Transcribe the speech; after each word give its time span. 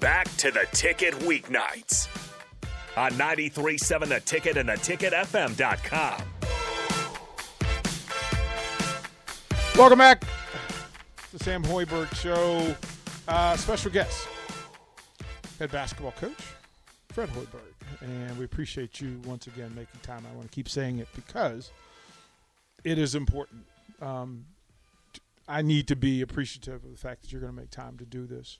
back 0.00 0.34
to 0.38 0.50
the 0.50 0.66
ticket 0.72 1.14
weeknights 1.20 2.08
on 2.96 3.12
93.7 3.12 4.08
The 4.08 4.20
Ticket 4.20 4.56
and 4.56 4.68
the 4.68 4.72
theticketfm.com. 4.72 6.22
Welcome 9.76 9.98
back. 9.98 10.24
It's 11.18 11.32
the 11.32 11.44
Sam 11.44 11.62
Hoiberg 11.62 12.14
Show. 12.14 12.74
Uh, 13.28 13.56
special 13.56 13.90
guest, 13.92 14.26
head 15.58 15.70
basketball 15.70 16.12
coach, 16.12 16.42
Fred 17.10 17.28
Hoiberg. 17.28 18.00
And 18.00 18.36
we 18.38 18.44
appreciate 18.44 19.00
you 19.00 19.20
once 19.24 19.46
again 19.46 19.72
making 19.74 20.00
time. 20.02 20.24
I 20.30 20.34
want 20.34 20.50
to 20.50 20.54
keep 20.54 20.68
saying 20.68 20.98
it 20.98 21.08
because 21.14 21.70
it 22.82 22.98
is 22.98 23.14
important. 23.14 23.66
Um, 24.00 24.46
I 25.46 25.62
need 25.62 25.86
to 25.88 25.96
be 25.96 26.22
appreciative 26.22 26.84
of 26.84 26.90
the 26.90 26.96
fact 26.96 27.22
that 27.22 27.32
you're 27.32 27.40
going 27.40 27.52
to 27.52 27.60
make 27.60 27.70
time 27.70 27.98
to 27.98 28.04
do 28.04 28.26
this. 28.26 28.58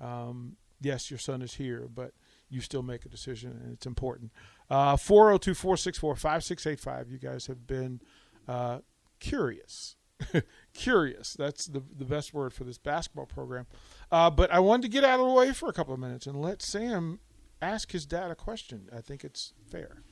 Um, 0.00 0.56
yes, 0.80 1.10
your 1.10 1.18
son 1.18 1.42
is 1.42 1.54
here, 1.54 1.88
but 1.92 2.12
you 2.48 2.60
still 2.60 2.82
make 2.82 3.04
a 3.04 3.08
decision, 3.08 3.58
and 3.62 3.72
it's 3.72 3.86
important. 3.86 4.32
Uh, 4.70 4.96
402 4.96 5.54
464 5.54 6.16
5685. 6.16 7.10
You 7.10 7.18
guys 7.18 7.46
have 7.46 7.66
been 7.66 8.00
uh, 8.46 8.78
curious. 9.20 9.96
curious. 10.74 11.34
That's 11.34 11.66
the, 11.66 11.82
the 11.96 12.04
best 12.04 12.34
word 12.34 12.52
for 12.52 12.64
this 12.64 12.78
basketball 12.78 13.26
program. 13.26 13.66
Uh, 14.10 14.30
but 14.30 14.50
I 14.50 14.58
wanted 14.60 14.82
to 14.82 14.88
get 14.88 15.04
out 15.04 15.20
of 15.20 15.26
the 15.26 15.32
way 15.32 15.52
for 15.52 15.68
a 15.68 15.72
couple 15.72 15.94
of 15.94 16.00
minutes 16.00 16.26
and 16.26 16.40
let 16.40 16.62
Sam 16.62 17.20
ask 17.62 17.92
his 17.92 18.06
dad 18.06 18.30
a 18.30 18.34
question. 18.34 18.88
I 18.94 19.00
think 19.00 19.24
it's 19.24 19.52
fair. 19.70 20.02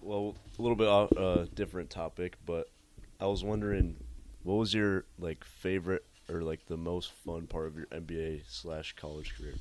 Well, 0.00 0.36
a 0.58 0.62
little 0.62 0.76
bit 0.76 0.88
off, 0.88 1.12
uh, 1.16 1.46
different 1.54 1.90
topic, 1.90 2.36
but 2.44 2.70
I 3.20 3.26
was 3.26 3.42
wondering, 3.42 3.96
what 4.42 4.54
was 4.54 4.74
your 4.74 5.06
like 5.18 5.44
favorite 5.44 6.04
or 6.28 6.42
like 6.42 6.66
the 6.66 6.76
most 6.76 7.12
fun 7.12 7.46
part 7.46 7.66
of 7.66 7.76
your 7.76 7.86
NBA 7.86 8.42
slash 8.48 8.94
college 8.94 9.34
career? 9.36 9.54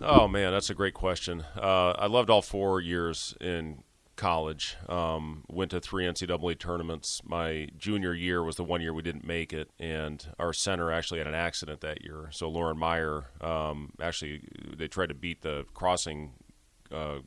Oh 0.00 0.28
man, 0.28 0.52
that's 0.52 0.70
a 0.70 0.74
great 0.74 0.94
question. 0.94 1.44
Uh, 1.56 1.90
I 1.90 2.06
loved 2.06 2.30
all 2.30 2.42
four 2.42 2.80
years 2.80 3.34
in 3.40 3.82
college. 4.16 4.76
Um, 4.88 5.44
went 5.48 5.70
to 5.72 5.80
three 5.80 6.04
NCAA 6.04 6.58
tournaments. 6.58 7.22
My 7.24 7.68
junior 7.78 8.12
year 8.14 8.42
was 8.42 8.56
the 8.56 8.64
one 8.64 8.80
year 8.82 8.92
we 8.92 9.02
didn't 9.02 9.26
make 9.26 9.52
it, 9.52 9.70
and 9.78 10.26
our 10.38 10.52
center 10.52 10.92
actually 10.92 11.18
had 11.18 11.26
an 11.26 11.34
accident 11.34 11.80
that 11.80 12.02
year. 12.02 12.28
So 12.30 12.48
Loren 12.48 12.78
Meyer, 12.78 13.24
um, 13.40 13.92
actually, 14.00 14.42
they 14.76 14.88
tried 14.88 15.08
to 15.08 15.14
beat 15.14 15.40
the 15.40 15.64
crossing, 15.74 16.32
uh, 16.92 17.20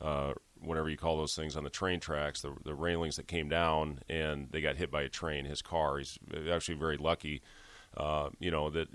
uh, 0.00 0.34
whatever 0.60 0.88
you 0.88 0.96
call 0.96 1.16
those 1.16 1.34
things 1.34 1.56
on 1.56 1.64
the 1.64 1.70
train 1.70 1.98
tracks, 1.98 2.42
the, 2.42 2.54
the 2.64 2.74
railings 2.74 3.16
that 3.16 3.26
came 3.26 3.48
down, 3.48 4.00
and 4.08 4.48
they 4.50 4.60
got 4.60 4.76
hit 4.76 4.90
by 4.90 5.02
a 5.02 5.08
train. 5.08 5.46
His 5.46 5.62
car. 5.62 5.98
He's 5.98 6.18
actually 6.50 6.76
very 6.76 6.98
lucky, 6.98 7.42
uh, 7.96 8.28
you 8.38 8.50
know 8.50 8.68
that 8.70 8.92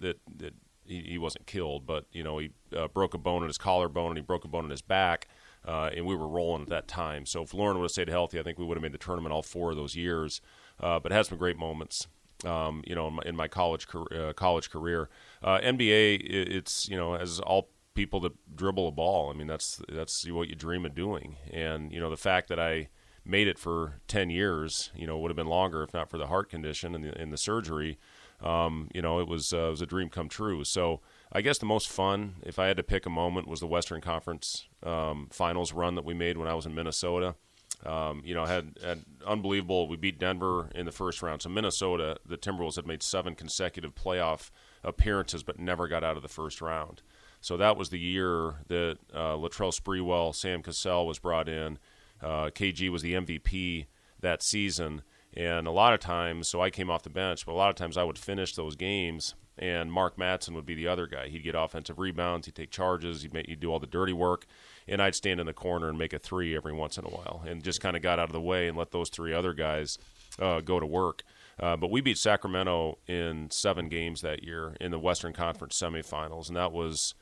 that 0.00 0.18
that 0.36 0.54
he, 0.86 1.02
he 1.02 1.18
wasn't 1.18 1.46
killed, 1.46 1.86
but 1.86 2.06
you 2.12 2.22
know 2.22 2.38
he 2.38 2.50
uh, 2.76 2.88
broke 2.88 3.14
a 3.14 3.18
bone 3.18 3.42
in 3.42 3.48
his 3.48 3.58
collarbone 3.58 4.08
and 4.08 4.16
he 4.18 4.22
broke 4.22 4.44
a 4.44 4.48
bone 4.48 4.64
in 4.64 4.70
his 4.70 4.82
back. 4.82 5.28
Uh, 5.64 5.90
and 5.94 6.04
we 6.04 6.16
were 6.16 6.26
rolling 6.26 6.62
at 6.62 6.68
that 6.70 6.88
time. 6.88 7.24
So 7.24 7.42
if 7.42 7.54
Loren 7.54 7.76
would 7.76 7.84
have 7.84 7.92
stayed 7.92 8.08
healthy, 8.08 8.40
I 8.40 8.42
think 8.42 8.58
we 8.58 8.64
would 8.64 8.76
have 8.76 8.82
made 8.82 8.90
the 8.90 8.98
tournament 8.98 9.32
all 9.32 9.42
four 9.42 9.70
of 9.70 9.76
those 9.76 9.94
years. 9.94 10.40
Uh, 10.80 10.98
but 10.98 11.12
had 11.12 11.24
some 11.26 11.38
great 11.38 11.56
moments, 11.56 12.08
um, 12.44 12.82
you 12.84 12.96
know, 12.96 13.06
in 13.06 13.14
my, 13.14 13.22
in 13.24 13.36
my 13.36 13.46
college 13.46 13.86
uh, 13.94 14.32
college 14.32 14.70
career. 14.70 15.08
Uh, 15.42 15.60
NBA, 15.60 16.20
it's 16.24 16.88
you 16.88 16.96
know, 16.96 17.14
as 17.14 17.38
all 17.38 17.70
people 17.94 18.20
that 18.20 18.32
dribble 18.56 18.88
a 18.88 18.90
ball. 18.90 19.30
I 19.30 19.34
mean, 19.34 19.46
that's 19.46 19.80
that's 19.88 20.28
what 20.30 20.48
you 20.48 20.54
dream 20.54 20.84
of 20.84 20.94
doing. 20.94 21.36
And 21.50 21.92
you 21.92 22.00
know, 22.00 22.10
the 22.10 22.16
fact 22.16 22.48
that 22.48 22.58
I 22.58 22.88
made 23.24 23.46
it 23.48 23.58
for 23.58 24.00
ten 24.08 24.30
years, 24.30 24.90
you 24.94 25.06
know, 25.06 25.18
would 25.18 25.30
have 25.30 25.36
been 25.36 25.46
longer 25.46 25.82
if 25.82 25.94
not 25.94 26.10
for 26.10 26.18
the 26.18 26.26
heart 26.26 26.50
condition 26.50 26.94
and 26.94 27.04
the, 27.04 27.18
and 27.20 27.32
the 27.32 27.38
surgery. 27.38 27.98
Um, 28.42 28.88
you 28.92 29.00
know, 29.00 29.20
it 29.20 29.28
was 29.28 29.52
uh, 29.52 29.66
it 29.66 29.70
was 29.70 29.82
a 29.82 29.86
dream 29.86 30.08
come 30.08 30.28
true. 30.28 30.64
So 30.64 31.00
I 31.32 31.40
guess 31.40 31.58
the 31.58 31.66
most 31.66 31.88
fun, 31.88 32.34
if 32.42 32.58
I 32.58 32.66
had 32.66 32.76
to 32.76 32.82
pick 32.82 33.06
a 33.06 33.10
moment, 33.10 33.48
was 33.48 33.60
the 33.60 33.66
Western 33.66 34.00
Conference 34.00 34.66
um, 34.82 35.28
Finals 35.30 35.72
run 35.72 35.94
that 35.94 36.04
we 36.04 36.14
made 36.14 36.36
when 36.36 36.48
I 36.48 36.54
was 36.54 36.66
in 36.66 36.74
Minnesota. 36.74 37.36
Um, 37.84 38.22
you 38.24 38.34
know, 38.34 38.44
had, 38.44 38.78
had 38.84 39.04
unbelievable. 39.26 39.88
We 39.88 39.96
beat 39.96 40.18
Denver 40.18 40.70
in 40.74 40.86
the 40.86 40.92
first 40.92 41.20
round. 41.20 41.42
So 41.42 41.48
Minnesota, 41.48 42.16
the 42.24 42.36
Timberwolves 42.36 42.76
had 42.76 42.86
made 42.86 43.02
seven 43.02 43.34
consecutive 43.34 43.94
playoff 43.94 44.50
appearances, 44.84 45.42
but 45.42 45.58
never 45.58 45.88
got 45.88 46.04
out 46.04 46.16
of 46.16 46.22
the 46.22 46.28
first 46.28 46.60
round. 46.60 47.02
So 47.40 47.56
that 47.56 47.76
was 47.76 47.88
the 47.88 47.98
year 47.98 48.54
that 48.68 48.98
uh, 49.12 49.34
Latrell 49.34 49.74
Sprewell, 49.74 50.32
Sam 50.32 50.62
Cassell 50.62 51.06
was 51.06 51.18
brought 51.18 51.48
in. 51.48 51.78
Uh, 52.22 52.50
KG 52.50 52.88
was 52.88 53.02
the 53.02 53.14
MVP 53.14 53.86
that 54.20 54.42
season. 54.42 55.02
And 55.34 55.66
a 55.66 55.70
lot 55.70 55.94
of 55.94 56.00
times, 56.00 56.48
so 56.48 56.60
I 56.60 56.70
came 56.70 56.90
off 56.90 57.02
the 57.02 57.10
bench, 57.10 57.46
but 57.46 57.52
a 57.52 57.54
lot 57.54 57.70
of 57.70 57.76
times 57.76 57.96
I 57.96 58.04
would 58.04 58.18
finish 58.18 58.54
those 58.54 58.76
games 58.76 59.34
and 59.58 59.92
Mark 59.92 60.16
Madsen 60.16 60.54
would 60.54 60.66
be 60.66 60.74
the 60.74 60.88
other 60.88 61.06
guy. 61.06 61.28
He'd 61.28 61.44
get 61.44 61.54
offensive 61.54 61.98
rebounds, 61.98 62.46
he'd 62.46 62.54
take 62.54 62.70
charges, 62.70 63.22
he'd, 63.22 63.34
make, 63.34 63.46
he'd 63.46 63.60
do 63.60 63.70
all 63.70 63.78
the 63.78 63.86
dirty 63.86 64.12
work, 64.12 64.46
and 64.88 65.02
I'd 65.02 65.14
stand 65.14 65.40
in 65.40 65.46
the 65.46 65.52
corner 65.52 65.88
and 65.88 65.98
make 65.98 66.12
a 66.12 66.18
three 66.18 66.56
every 66.56 66.72
once 66.72 66.98
in 66.98 67.04
a 67.04 67.08
while, 67.08 67.42
and 67.46 67.62
just 67.62 67.80
kind 67.80 67.96
of 67.96 68.02
got 68.02 68.18
out 68.18 68.28
of 68.28 68.32
the 68.32 68.40
way 68.40 68.68
and 68.68 68.76
let 68.76 68.90
those 68.92 69.10
three 69.10 69.34
other 69.34 69.52
guys 69.52 69.98
uh, 70.38 70.60
go 70.60 70.80
to 70.80 70.86
work. 70.86 71.22
Uh, 71.60 71.76
but 71.76 71.90
we 71.90 72.00
beat 72.00 72.18
Sacramento 72.18 72.98
in 73.06 73.50
seven 73.50 73.88
games 73.88 74.22
that 74.22 74.42
year 74.42 74.74
in 74.80 74.90
the 74.90 74.98
Western 74.98 75.32
Conference 75.32 75.80
semifinals, 75.80 76.48
and 76.48 76.56
that 76.56 76.72
was 76.72 77.14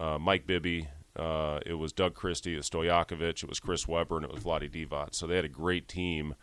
uh, 0.00 0.18
Mike 0.18 0.46
Bibby, 0.46 0.88
uh, 1.16 1.60
it 1.66 1.74
was 1.74 1.92
Doug 1.92 2.14
Christie, 2.14 2.54
it 2.54 2.56
was 2.56 2.70
Stojakovic, 2.70 3.42
it 3.42 3.48
was 3.48 3.60
Chris 3.60 3.86
Webber, 3.86 4.16
and 4.16 4.24
it 4.24 4.32
was 4.32 4.42
Vlade 4.42 4.70
Divac. 4.70 5.14
So 5.14 5.26
they 5.26 5.36
had 5.36 5.44
a 5.44 5.48
great 5.48 5.86
team 5.86 6.34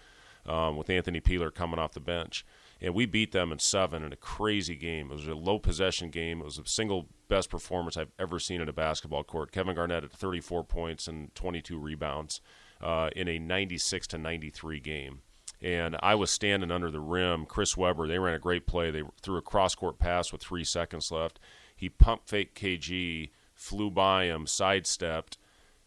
um, 0.45 0.77
with 0.77 0.89
Anthony 0.89 1.19
Peeler 1.19 1.51
coming 1.51 1.79
off 1.79 1.93
the 1.93 1.99
bench 1.99 2.45
and 2.81 2.95
we 2.95 3.05
beat 3.05 3.31
them 3.31 3.51
in 3.51 3.59
seven 3.59 4.03
in 4.03 4.11
a 4.11 4.17
crazy 4.17 4.75
game. 4.75 5.11
It 5.11 5.15
was 5.15 5.27
a 5.27 5.35
low 5.35 5.59
possession 5.59 6.09
game. 6.09 6.41
It 6.41 6.45
was 6.45 6.57
the 6.57 6.63
single 6.65 7.07
best 7.27 7.49
performance 7.49 7.95
I've 7.95 8.11
ever 8.17 8.39
seen 8.39 8.59
in 8.59 8.67
a 8.67 8.73
basketball 8.73 9.23
court. 9.23 9.51
Kevin 9.51 9.75
Garnett 9.75 10.03
at 10.03 10.11
34 10.11 10.63
points 10.63 11.07
and 11.07 11.33
22 11.35 11.77
rebounds 11.77 12.41
uh, 12.81 13.11
in 13.15 13.27
a 13.27 13.37
96 13.37 14.07
to 14.07 14.17
93 14.17 14.79
game. 14.79 15.19
And 15.61 15.95
I 16.01 16.15
was 16.15 16.31
standing 16.31 16.71
under 16.71 16.89
the 16.89 16.99
rim. 16.99 17.45
Chris 17.45 17.77
Webber, 17.77 18.07
they 18.07 18.17
ran 18.17 18.33
a 18.33 18.39
great 18.39 18.65
play. 18.65 18.89
They 18.89 19.03
threw 19.21 19.37
a 19.37 19.43
cross 19.43 19.75
court 19.75 19.99
pass 19.99 20.31
with 20.31 20.41
three 20.41 20.63
seconds 20.63 21.11
left. 21.11 21.39
He 21.75 21.87
pump 21.87 22.23
fake 22.25 22.55
KG, 22.55 23.29
flew 23.53 23.91
by 23.91 24.25
him, 24.25 24.47
sidestepped, 24.47 25.37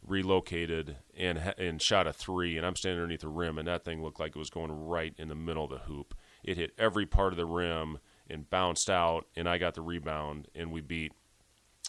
relocated, 0.07 0.97
and 1.17 1.55
and 1.59 1.81
shot 1.81 2.07
a 2.07 2.13
three. 2.13 2.57
And 2.57 2.67
I'm 2.67 2.77
standing 2.77 3.01
underneath 3.01 3.21
the 3.21 3.29
rim, 3.29 3.59
and 3.59 3.69
that 3.69 3.85
thing 3.85 4.03
looked 4.03 4.21
like 4.21 4.31
it 4.31 4.39
was 4.39 4.51
going 4.51 4.73
right 4.73 5.15
in 5.19 5.29
the 5.29 5.35
middle 5.35 5.65
of 5.65 5.71
the 5.71 5.79
hoop 5.79 6.15
it 6.45 6.59
hit 6.59 6.73
every 6.79 7.07
part 7.07 7.33
of 7.33 7.39
the 7.39 7.47
rim 7.47 7.99
and 8.29 8.49
bounced 8.49 8.91
out, 8.91 9.27
and 9.35 9.49
I 9.49 9.59
got 9.59 9.75
the 9.75 9.81
rebound, 9.81 10.49
and 10.55 10.71
we 10.71 10.81
beat 10.81 11.13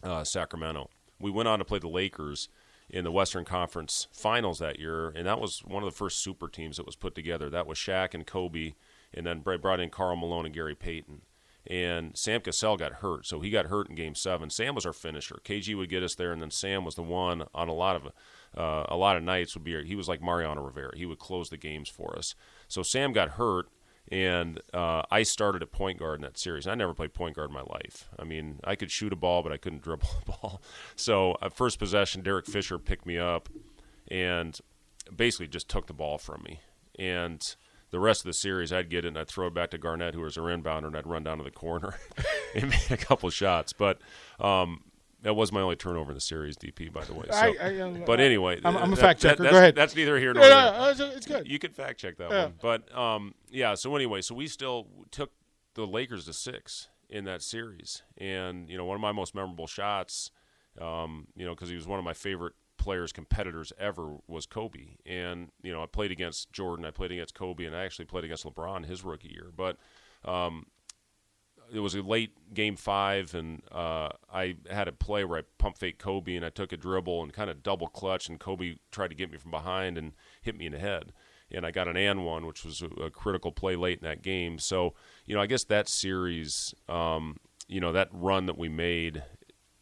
uh, 0.04 0.24
Sacramento. 0.24 0.90
We 1.20 1.30
went 1.30 1.48
on 1.48 1.60
to 1.60 1.66
play 1.66 1.80
the 1.80 1.88
Lakers 1.90 2.50
in 2.90 3.04
the 3.04 3.12
Western 3.12 3.46
Conference 3.46 4.08
Finals 4.12 4.60
that 4.60 4.80
year, 4.80 5.10
and 5.10 5.28
that 5.28 5.40
was 5.40 5.60
one 5.60 5.84
of 5.84 5.92
the 5.92 5.98
first 5.98 6.20
super 6.20 6.48
teams 6.48 6.78
that 6.78 6.86
was 6.86 6.96
put 6.96 7.16
together. 7.16 7.50
That 7.50 7.68
was 7.68 7.78
Shaq 7.78 8.14
and 8.14 8.26
Kobe, 8.26 8.74
and 9.14 9.26
then 9.26 9.40
brought 9.40 9.80
in 9.80 9.90
Karl 9.90 10.16
Malone 10.16 10.46
and 10.46 10.56
Gary 10.56 10.76
Payton. 10.76 11.22
And 11.68 12.16
Sam 12.16 12.42
Cassell 12.42 12.78
got 12.78 12.94
hurt, 12.94 13.26
so 13.26 13.40
he 13.40 13.50
got 13.50 13.68
hurt 13.68 13.90
in 13.90 13.96
Game 13.96 14.14
Seven. 14.14 14.52
Sam 14.52 14.76
was 14.76 14.86
our 14.86 14.94
finisher. 14.94 15.40
KG 15.44 15.76
would 15.76 15.90
get 15.90 16.04
us 16.04 16.14
there, 16.14 16.32
and 16.32 16.42
then 16.42 16.52
Sam 16.52 16.86
was 16.86 16.94
the 16.94 17.02
one 17.02 17.46
on 17.56 17.70
a 17.70 17.74
lot 17.74 17.96
of 17.96 18.12
uh, 18.56 18.86
a 18.88 18.96
lot 18.96 19.18
of 19.18 19.24
nights 19.24 19.56
would 19.56 19.64
be. 19.64 19.84
He 19.84 19.96
was 19.96 20.08
like 20.08 20.22
Mariano 20.22 20.62
Rivera. 20.62 20.96
He 20.96 21.06
would 21.06 21.18
close 21.20 21.50
the 21.50 21.58
games 21.58 21.90
for 21.90 22.16
us. 22.16 22.36
So 22.68 22.84
Sam 22.84 23.14
got 23.14 23.32
hurt, 23.32 23.68
and 24.12 24.62
uh, 24.74 25.02
I 25.10 25.24
started 25.24 25.64
at 25.64 25.72
point 25.72 25.98
guard 25.98 26.20
in 26.20 26.22
that 26.22 26.38
series. 26.38 26.68
I 26.68 26.76
never 26.76 26.94
played 26.94 27.14
point 27.14 27.36
guard 27.36 27.50
in 27.50 27.56
my 27.56 27.64
life. 27.64 28.08
I 28.20 28.24
mean, 28.24 28.60
I 28.64 28.76
could 28.76 28.92
shoot 28.92 29.12
a 29.12 29.16
ball, 29.16 29.42
but 29.42 29.52
I 29.52 29.58
couldn't 29.58 29.82
dribble 29.84 30.08
a 30.22 30.32
ball. 30.32 30.62
So, 30.96 31.36
at 31.42 31.54
first 31.54 31.80
possession, 31.80 32.22
Derek 32.22 32.46
Fisher 32.46 32.78
picked 32.78 33.06
me 33.06 33.18
up 33.18 33.50
and 34.10 34.60
basically 35.16 35.48
just 35.48 35.68
took 35.68 35.88
the 35.88 35.94
ball 35.94 36.18
from 36.18 36.44
me. 36.44 36.60
And 36.98 37.42
the 37.96 38.00
rest 38.02 38.20
of 38.20 38.26
the 38.26 38.34
series, 38.34 38.74
I'd 38.74 38.90
get 38.90 39.06
it 39.06 39.08
and 39.08 39.18
I'd 39.18 39.30
throw 39.30 39.48
it 39.48 39.54
back 39.54 39.70
to 39.72 39.78
Garnett, 39.78 40.16
who 40.16 40.20
was 40.20 40.38
our 40.38 40.44
rebounder, 40.44 40.88
and 40.88 40.98
I'd 40.98 41.08
run 41.08 41.24
down 41.24 41.38
to 41.38 41.46
the 41.46 41.50
corner 41.50 41.96
and 42.54 42.70
make 42.70 42.92
a 42.92 42.98
couple 42.98 43.30
shots. 43.30 43.72
But 43.72 44.00
um, 44.38 44.84
that 45.22 45.34
was 45.34 45.54
my 45.54 45.62
only 45.62 45.78
turnover 45.78 46.12
in 46.12 46.16
the 46.16 46.20
series, 46.20 46.58
DP, 46.58 46.92
by 46.92 47.06
the 47.06 47.14
way. 47.14 47.24
So, 47.32 47.38
I, 47.38 47.56
I, 47.58 47.80
um, 47.80 48.04
but 48.06 48.20
anyway, 48.20 48.60
I'm, 48.66 48.76
I'm 48.76 48.92
a 48.92 48.98
fact 48.98 49.22
checker. 49.22 49.44
That, 49.44 49.52
Go 49.54 49.58
ahead. 49.58 49.76
That's 49.76 49.96
neither 49.96 50.20
here 50.20 50.34
nor 50.34 50.44
yeah, 50.44 50.92
there. 50.94 51.12
It's 51.16 51.26
good. 51.26 51.48
You 51.48 51.58
could 51.58 51.74
fact 51.74 51.98
check 51.98 52.18
that 52.18 52.30
Yeah. 52.30 52.44
one. 52.44 52.56
But 52.62 52.94
um, 52.98 53.34
yeah. 53.50 53.76
So 53.76 53.96
anyway, 53.96 54.20
so 54.20 54.36
we 54.36 54.48
still 54.48 54.88
took 55.12 55.32
the 55.76 55.88
Lakers 55.88 56.26
to 56.26 56.34
six 56.34 56.90
in 57.10 57.24
that 57.24 57.42
series, 57.42 58.04
and 58.18 58.70
you 58.70 58.78
know, 58.78 58.84
one 58.84 58.96
of 58.96 59.02
my 59.02 59.14
most 59.14 59.34
memorable 59.34 59.68
shots, 59.68 60.32
um, 60.82 61.28
you 61.38 61.46
know, 61.46 61.56
because 61.56 61.70
he 61.70 61.76
was 61.76 61.88
one 61.88 61.98
of 61.98 62.04
my 62.04 62.14
favorite 62.14 62.56
players, 62.86 63.12
competitors 63.12 63.74
ever 63.80 64.18
was 64.28 64.46
Kobe, 64.46 64.98
and 65.08 65.50
you 65.64 65.74
know, 65.74 65.82
I 65.82 65.88
played 65.88 66.12
against 66.12 66.52
Jordan, 66.52 66.86
I 66.86 66.92
played 66.92 67.12
against 67.12 67.34
Kobe, 67.34 67.66
and 67.66 67.76
I 67.76 67.84
actually 67.84 68.06
played 68.06 68.24
against 68.24 68.46
LeBron 68.46 68.86
his 68.86 69.04
rookie 69.04 69.30
year, 69.30 69.52
but. 69.56 69.78
Um, 70.24 70.68
it 71.74 71.80
was 71.80 71.96
a 71.96 72.02
late 72.04 72.54
game 72.54 72.76
five, 72.76 73.34
and 73.34 73.64
uh, 73.72 74.10
I 74.32 74.58
had 74.70 74.88
a 74.88 74.92
play 74.92 75.24
where 75.24 75.40
I 75.40 75.44
pump 75.58 75.80
fake 75.80 75.98
Kobe, 75.98 76.36
and 76.36 76.46
I 76.46 76.52
took 76.52 76.72
a 76.72 76.78
dribble 76.78 77.24
and 77.24 77.34
kind 77.34 77.50
of 77.50 77.64
double 77.64 77.88
clutch, 77.88 78.30
and 78.30 78.40
Kobe 78.40 78.76
tried 78.92 79.08
to 79.08 79.16
get 79.16 79.32
me 79.32 79.40
from 79.40 79.50
behind 79.50 79.98
and 79.98 80.14
hit 80.44 80.56
me 80.56 80.68
in 80.68 80.74
the 80.74 80.80
head, 80.80 81.12
and 81.52 81.66
I 81.66 81.72
got 81.72 81.88
an 81.88 81.98
and 81.98 82.24
one, 82.24 82.46
which 82.46 82.64
was 82.64 82.84
a, 82.84 83.10
critical 83.10 83.52
play 83.52 83.76
late 83.76 83.98
in 83.98 84.08
that 84.08 84.22
game. 84.22 84.60
So 84.60 84.94
you 85.26 85.34
know, 85.34 85.42
I 85.42 85.48
guess 85.48 85.64
that 85.64 85.90
series, 85.90 86.76
um, 86.88 87.38
you 87.68 87.82
know, 87.82 87.94
that 87.94 88.10
run 88.12 88.46
that 88.46 88.60
we 88.60 88.70
made 88.70 89.24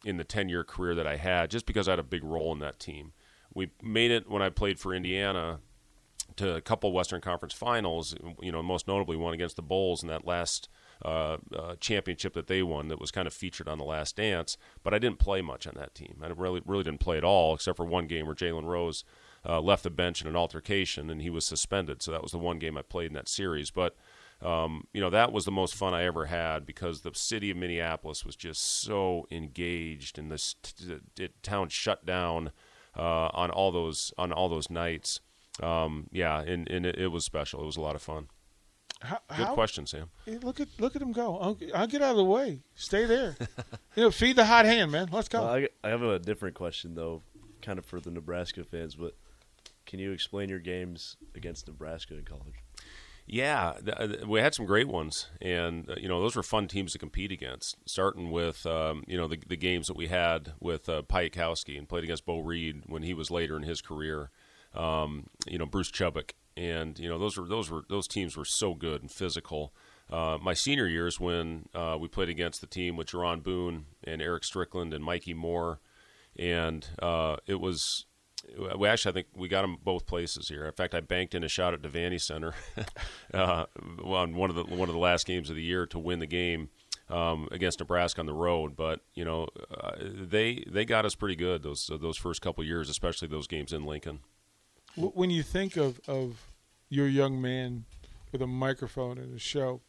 in 0.04 0.16
the 0.16 0.24
10 0.24 0.48
year 0.48 0.64
career 0.64 0.94
that 0.94 1.06
I 1.06 1.16
had, 1.16 1.50
just 1.50 1.66
because 1.66 1.88
I 1.88 1.92
had 1.92 1.98
a 1.98 2.04
big 2.04 2.24
role 2.24 2.52
in 2.52 2.58
that 2.60 2.78
team. 2.78 3.12
We 3.52 3.70
made 3.82 4.10
it 4.10 4.28
when 4.28 4.42
I 4.42 4.50
played 4.50 4.78
for 4.78 4.94
Indiana 4.94 5.60
to 6.36 6.54
a 6.56 6.60
couple 6.60 6.92
Western 6.92 7.20
Conference 7.20 7.54
finals, 7.54 8.14
you 8.40 8.50
know, 8.50 8.62
most 8.62 8.88
notably 8.88 9.16
one 9.16 9.34
against 9.34 9.56
the 9.56 9.62
Bulls 9.62 10.02
in 10.02 10.08
that 10.08 10.26
last 10.26 10.68
uh, 11.04 11.36
uh, 11.56 11.76
championship 11.80 12.34
that 12.34 12.46
they 12.46 12.62
won 12.62 12.88
that 12.88 13.00
was 13.00 13.10
kind 13.10 13.26
of 13.26 13.34
featured 13.34 13.68
on 13.68 13.78
the 13.78 13.84
Last 13.84 14.16
Dance. 14.16 14.56
But 14.82 14.94
I 14.94 14.98
didn't 14.98 15.18
play 15.18 15.42
much 15.42 15.66
on 15.66 15.74
that 15.76 15.94
team. 15.94 16.16
I 16.22 16.28
really 16.28 16.62
really 16.64 16.84
didn't 16.84 17.00
play 17.00 17.18
at 17.18 17.24
all, 17.24 17.54
except 17.54 17.76
for 17.76 17.86
one 17.86 18.06
game 18.06 18.26
where 18.26 18.34
Jalen 18.34 18.64
Rose 18.64 19.04
uh, 19.46 19.60
left 19.60 19.82
the 19.82 19.90
bench 19.90 20.22
in 20.22 20.26
an 20.26 20.36
altercation 20.36 21.10
and 21.10 21.20
he 21.22 21.30
was 21.30 21.44
suspended. 21.44 22.02
So 22.02 22.10
that 22.10 22.22
was 22.22 22.32
the 22.32 22.38
one 22.38 22.58
game 22.58 22.76
I 22.76 22.82
played 22.82 23.08
in 23.08 23.14
that 23.14 23.28
series. 23.28 23.70
But 23.70 23.96
um, 24.42 24.86
you 24.92 25.00
know 25.00 25.10
that 25.10 25.32
was 25.32 25.44
the 25.44 25.50
most 25.52 25.74
fun 25.74 25.94
I 25.94 26.04
ever 26.04 26.26
had 26.26 26.66
because 26.66 27.00
the 27.00 27.12
city 27.14 27.50
of 27.50 27.56
Minneapolis 27.56 28.24
was 28.24 28.36
just 28.36 28.62
so 28.62 29.26
engaged, 29.30 30.18
and 30.18 30.30
this 30.30 30.54
t- 30.62 30.98
t- 31.14 31.28
town 31.42 31.68
shut 31.68 32.04
down 32.04 32.50
uh, 32.96 33.28
on 33.32 33.50
all 33.50 33.72
those 33.72 34.12
on 34.18 34.32
all 34.32 34.48
those 34.48 34.70
nights. 34.70 35.20
Um, 35.62 36.08
yeah, 36.10 36.40
and, 36.40 36.68
and 36.68 36.84
it, 36.84 36.98
it 36.98 37.08
was 37.08 37.24
special. 37.24 37.62
It 37.62 37.66
was 37.66 37.76
a 37.76 37.80
lot 37.80 37.94
of 37.94 38.02
fun. 38.02 38.26
How, 39.00 39.20
Good 39.28 39.46
how- 39.46 39.54
question, 39.54 39.86
Sam. 39.86 40.10
Look 40.26 40.60
at 40.60 40.68
look 40.78 40.96
at 40.96 41.02
him 41.02 41.12
go. 41.12 41.38
I'll, 41.38 41.58
I'll 41.74 41.86
get 41.86 42.02
out 42.02 42.12
of 42.12 42.16
the 42.16 42.24
way. 42.24 42.62
Stay 42.74 43.04
there. 43.04 43.36
you 43.96 44.02
know, 44.02 44.10
feed 44.10 44.36
the 44.36 44.46
hot 44.46 44.64
hand, 44.64 44.90
man. 44.92 45.08
Let's 45.12 45.28
go. 45.28 45.42
Well, 45.42 45.54
I, 45.54 45.68
I 45.82 45.90
have 45.90 46.02
a 46.02 46.18
different 46.18 46.54
question 46.54 46.94
though, 46.94 47.22
kind 47.62 47.78
of 47.78 47.84
for 47.84 48.00
the 48.00 48.10
Nebraska 48.10 48.64
fans. 48.64 48.94
But 48.94 49.14
can 49.86 49.98
you 49.98 50.10
explain 50.12 50.48
your 50.48 50.58
games 50.58 51.16
against 51.34 51.68
Nebraska 51.68 52.14
in 52.14 52.24
college? 52.24 52.63
Yeah, 53.26 53.74
th- 53.84 54.22
uh, 54.22 54.26
we 54.26 54.40
had 54.40 54.54
some 54.54 54.66
great 54.66 54.86
ones, 54.86 55.28
and 55.40 55.88
uh, 55.88 55.94
you 55.96 56.08
know 56.08 56.20
those 56.20 56.36
were 56.36 56.42
fun 56.42 56.68
teams 56.68 56.92
to 56.92 56.98
compete 56.98 57.32
against. 57.32 57.76
Starting 57.86 58.30
with 58.30 58.66
um, 58.66 59.02
you 59.06 59.16
know 59.16 59.26
the, 59.26 59.38
the 59.46 59.56
games 59.56 59.86
that 59.86 59.96
we 59.96 60.08
had 60.08 60.52
with 60.60 60.88
uh, 60.88 61.02
and 61.10 61.88
played 61.88 62.04
against 62.04 62.26
Beau 62.26 62.40
Reid 62.40 62.82
when 62.86 63.02
he 63.02 63.14
was 63.14 63.30
later 63.30 63.56
in 63.56 63.62
his 63.62 63.80
career. 63.80 64.30
Um, 64.74 65.28
you 65.46 65.58
know 65.58 65.64
Bruce 65.64 65.90
Chubick, 65.90 66.32
and 66.56 66.98
you 66.98 67.08
know 67.08 67.18
those 67.18 67.38
were 67.38 67.48
those 67.48 67.70
were 67.70 67.84
those 67.88 68.06
teams 68.06 68.36
were 68.36 68.44
so 68.44 68.74
good 68.74 69.00
and 69.00 69.10
physical. 69.10 69.72
Uh, 70.10 70.36
my 70.42 70.52
senior 70.52 70.86
years 70.86 71.18
when 71.18 71.66
uh, 71.74 71.96
we 71.98 72.08
played 72.08 72.28
against 72.28 72.60
the 72.60 72.66
team 72.66 72.94
with 72.94 73.06
Jaron 73.06 73.42
Boone 73.42 73.86
and 74.02 74.20
Erick 74.20 74.44
Strickland 74.44 74.92
and 74.92 75.02
Mikki 75.02 75.32
Moore, 75.32 75.80
and 76.36 76.86
uh, 77.00 77.36
it 77.46 77.58
was 77.58 78.04
we 78.78 78.88
actually 78.88 79.10
I 79.10 79.14
think 79.14 79.26
we 79.34 79.48
got 79.48 79.62
them 79.62 79.76
both 79.82 80.06
places 80.06 80.48
here. 80.48 80.66
In 80.66 80.72
fact, 80.72 80.94
I 80.94 81.00
banked 81.00 81.34
in 81.34 81.44
a 81.44 81.48
shot 81.48 81.74
at 81.74 81.82
Devaney 81.82 82.20
Center 82.20 82.54
uh, 83.34 83.66
on 84.02 84.34
one 84.34 84.50
of 84.50 84.56
the 84.56 84.64
one 84.64 84.88
of 84.88 84.94
the 84.94 85.00
last 85.00 85.26
games 85.26 85.50
of 85.50 85.56
the 85.56 85.62
year 85.62 85.86
to 85.86 85.98
win 85.98 86.18
the 86.18 86.26
game 86.26 86.70
um, 87.08 87.48
against 87.50 87.80
Nebraska 87.80 88.20
on 88.20 88.26
the 88.26 88.34
road. 88.34 88.76
But 88.76 89.00
you 89.14 89.24
know, 89.24 89.48
uh, 89.70 89.92
they 90.00 90.64
they 90.66 90.84
got 90.84 91.04
us 91.04 91.14
pretty 91.14 91.36
good 91.36 91.62
those 91.62 91.90
those 92.00 92.16
first 92.16 92.42
couple 92.42 92.64
years, 92.64 92.88
especially 92.88 93.28
those 93.28 93.46
games 93.46 93.72
in 93.72 93.84
Lincoln. 93.84 94.20
When 94.96 95.30
you 95.30 95.42
think 95.42 95.76
of 95.76 96.00
of 96.06 96.52
your 96.88 97.08
young 97.08 97.40
man 97.40 97.84
with 98.32 98.42
a 98.42 98.46
microphone 98.46 99.18
and 99.18 99.34
a 99.34 99.38
show, 99.38 99.80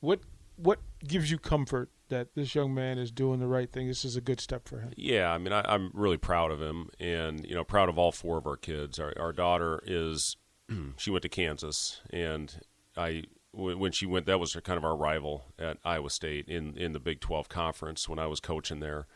what 0.00 0.20
what 0.56 0.80
gives 1.06 1.30
you 1.30 1.38
comfort 1.38 1.90
that 2.08 2.34
this 2.34 2.54
young 2.54 2.74
man 2.74 2.98
is 2.98 3.10
doing 3.10 3.40
the 3.40 3.46
right 3.46 3.70
thing? 3.70 3.86
This 3.86 4.04
is 4.04 4.16
a 4.16 4.20
good 4.20 4.40
step 4.40 4.68
for 4.68 4.80
him. 4.80 4.92
Yeah, 4.96 5.30
I 5.30 5.38
mean, 5.38 5.52
I, 5.52 5.62
I'm 5.66 5.90
really 5.94 6.16
proud 6.16 6.50
of 6.50 6.60
him, 6.60 6.90
and 6.98 7.44
you 7.46 7.54
know, 7.54 7.64
proud 7.64 7.88
of 7.88 7.98
all 7.98 8.12
four 8.12 8.38
of 8.38 8.46
our 8.46 8.56
kids. 8.56 8.98
Our, 8.98 9.12
our 9.18 9.32
daughter 9.32 9.82
is, 9.86 10.36
she 10.96 11.10
went 11.10 11.22
to 11.22 11.28
Kansas, 11.28 12.00
and 12.10 12.60
I 12.96 13.24
when 13.52 13.92
she 13.92 14.06
went, 14.06 14.26
that 14.26 14.38
was 14.38 14.54
kind 14.62 14.76
of 14.76 14.84
our 14.84 14.96
rival 14.96 15.46
at 15.58 15.78
Iowa 15.84 16.10
State 16.10 16.48
in 16.48 16.76
in 16.76 16.92
the 16.92 17.00
Big 17.00 17.20
12 17.20 17.48
conference 17.48 18.08
when 18.08 18.18
I 18.18 18.26
was 18.26 18.40
coaching 18.40 18.80
there, 18.80 19.06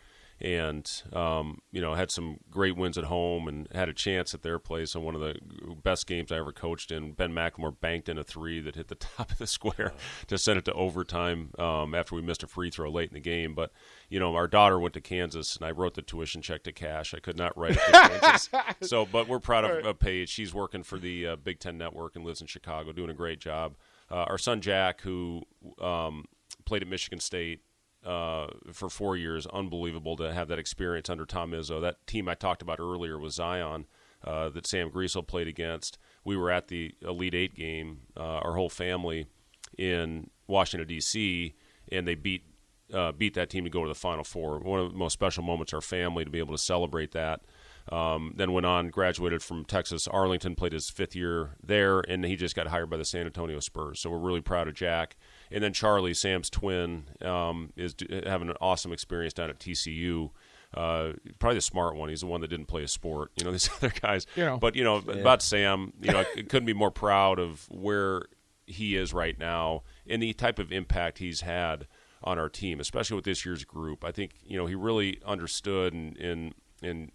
and 0.43 0.91
um, 1.13 1.61
you 1.71 1.81
know, 1.81 1.95
had 1.95 2.11
some 2.11 2.39
great 2.51 2.77
wins 2.77 2.99
at 2.99 3.05
home 3.05 3.47
and 3.47 3.69
had 3.73 3.89
a 3.89 3.95
chance 3.95 4.35
at 4.35 4.43
their 4.43 4.59
place 4.59 4.97
on 4.97 5.05
one 5.05 5.15
of 5.15 5.21
the 5.21 5.37
best 5.83 6.07
games 6.07 6.33
I 6.33 6.39
ever 6.39 6.53
coached 6.53 6.91
in. 6.91 7.13
Ben 7.13 7.33
McLemore 7.33 7.79
banked 7.81 8.09
in 8.09 8.19
a 8.19 8.25
three 8.25 8.61
that 8.61 8.75
hit 8.75 8.89
the 8.89 8.95
top 8.97 9.31
of 9.31 9.39
the 9.39 9.47
square 9.47 9.93
to 10.27 10.37
send 10.37 10.59
it 10.59 10.65
to 10.65 10.73
overtime 10.73 11.53
um, 11.59 11.95
after 11.95 12.17
we 12.17 12.23
missed 12.23 12.43
a 12.43 12.49
free 12.49 12.71
throw 12.71 12.91
late 12.91 13.09
in 13.09 13.15
the 13.15 13.21
game, 13.21 13.55
but 13.55 13.71
you 14.09 14.19
know, 14.19 14.35
our 14.35 14.49
daughter 14.49 14.79
went 14.79 14.95
to 14.95 15.01
Kansas, 15.01 15.57
and 15.57 15.65
I 15.65 15.71
wrote 15.71 15.95
the 15.95 16.03
tuition 16.03 16.43
check 16.43 16.65
to 16.65 16.73
cash. 16.73 17.15
I 17.15 17.21
could 17.21 17.39
not 17.39 17.57
write 17.57 17.73
it 17.73 17.81
to 17.87 17.93
Kansas. 18.21 18.51
So, 18.83 19.07
but 19.07 19.29
we're 19.29 19.39
proud 19.39 19.65
of 19.65 19.87
uh, 19.87 19.93
Paige. 19.93 20.29
She's 20.29 20.53
working 20.53 20.83
for 20.83 20.99
the 20.99 21.29
uh, 21.29 21.37
Big 21.37 21.61
Ten 21.61 21.79
Network 21.79 22.17
and 22.17 22.25
lives 22.25 22.41
in 22.41 22.49
Chicago, 22.49 22.93
doing 22.93 23.11
a 23.11 23.15
great 23.15 23.39
job. 23.39 23.77
Uh, 24.11 24.25
our 24.25 24.39
son 24.39 24.61
Jack, 24.61 25.03
who 25.03 25.43
um, 25.81 26.25
played 26.65 26.83
at 26.83 26.89
Michigan 26.89 27.21
State 27.21 27.61
uh, 28.05 28.49
for 28.73 28.89
four 28.89 29.17
years, 29.17 29.47
unbelievable 29.47 30.17
to 30.17 30.33
have 30.33 30.49
that 30.49 30.59
experience 30.59 31.09
under 31.09 31.25
Tom 31.25 31.53
Izzo. 31.53 31.81
That 31.81 32.07
team 32.07 32.29
I 32.29 32.35
talked 32.35 32.63
about 32.63 32.81
earlier 32.81 33.19
was 33.19 33.35
Zion. 33.35 33.87
Uh, 34.25 34.49
that 34.51 34.69
Sam 34.69 34.89
Griesel 34.89 35.27
played 35.27 35.49
against. 35.49 35.99
We 36.25 36.37
were 36.37 36.53
at 36.53 36.69
the 36.69 36.95
Elite 37.03 37.35
Eight 37.35 37.57
game, 37.57 38.03
uh, 38.17 38.21
our 38.39 38.55
whole 38.55 38.69
family 38.69 39.27
in 39.77 40.31
Washington 40.47 40.87
D.C., 40.87 41.57
and 41.91 42.07
they 42.07 42.15
beat 42.15 42.45
uh, 42.93 43.11
beat 43.11 43.35
that 43.35 43.51
team 43.51 43.65
to 43.65 43.71
go 43.71 43.83
to 43.83 43.89
the 43.89 43.97
Final 43.97 44.23
Four. 44.23 44.61
One 44.61 44.79
of 44.79 44.93
the 44.93 44.97
most 44.99 45.15
special 45.15 45.43
moments, 45.43 45.73
our 45.73 45.81
family 45.81 46.25
to 46.25 46.31
be 46.31 46.39
able 46.39 46.55
to 46.55 46.63
celebrate 46.63 47.11
that. 47.13 47.41
Um, 47.91 48.35
then 48.37 48.53
went 48.53 48.67
on, 48.67 48.91
graduated 48.91 49.43
from 49.43 49.65
Texas 49.65 50.07
Arlington, 50.07 50.55
played 50.55 50.73
his 50.73 50.89
fifth 50.89 51.17
year 51.17 51.57
there, 51.61 52.01
and 52.01 52.25
he 52.25 52.37
just 52.37 52.55
got 52.55 52.69
hired 52.69 52.91
by 52.91 52.97
the 52.97 53.05
San 53.05 53.27
Antonio 53.27 53.59
Spurs. 53.59 53.99
So 53.99 54.11
we're 54.11 54.19
really 54.19 54.41
proud 54.41 54.69
of 54.69 54.75
Jack. 54.75 55.17
And 55.53 55.63
then 55.63 55.73
Charlie, 55.73 56.15
Sam's 56.15 56.51
twin, 56.51 57.05
um, 57.23 57.73
is 57.77 57.95
having 58.25 58.49
an 58.49 58.57
awesome 58.61 58.93
experience 58.93 59.35
down 59.35 59.51
at 59.51 59.59
TCU. 59.59 60.31
Uh, 60.75 61.13
probably 61.39 61.57
the 61.57 61.63
smart 61.63 61.97
one. 61.97 62.09
He's 62.09 62.21
the 62.21 62.27
one 62.27 62.41
that 62.41 62.49
didn't 62.49 62.67
play 62.67 62.83
a 62.83 62.89
sport. 62.89 63.31
You 63.37 63.45
know, 63.45 63.51
these 63.53 63.71
other 63.77 63.93
guys. 64.01 64.27
You 64.37 64.45
know. 64.45 64.57
But 64.59 64.77
you 64.77 64.85
know 64.85 64.97
about 64.97 65.43
Sam. 65.43 65.93
You 66.01 66.13
know, 66.13 66.21
I 66.21 66.25
couldn't 66.43 66.67
be 66.67 66.73
more 66.73 66.91
proud 66.91 67.39
of 67.39 67.67
where 67.71 68.23
he 68.67 68.97
is 68.97 69.13
right 69.13 69.39
now 69.39 69.83
and 70.07 70.23
the 70.23 70.33
type 70.33 70.59
of 70.59 70.73
impact 70.73 71.19
he's 71.19 71.43
had 71.43 71.87
on 72.25 72.39
our 72.39 72.49
team, 72.49 72.81
especially 72.81 73.17
with 73.17 73.25
this 73.25 73.45
year's 73.45 73.65
group. 73.65 74.05
I 74.05 74.13
think 74.13 74.33
you 74.45 74.57
know 74.57 74.67
he 74.67 74.75
really 74.75 75.21
understood 75.25 75.93
and 75.93 76.17
and 76.17 76.55
and 76.83 77.13